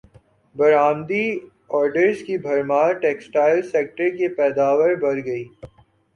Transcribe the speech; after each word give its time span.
برامدی 0.55 1.25
orders 1.71 2.23
کی 2.27 2.37
بھرمار 2.39 2.93
textile 3.01 3.61
سیکٹرکی 3.63 4.27
پیداوار 4.35 4.95
بڑھ 5.01 5.19
گئی 5.25 5.43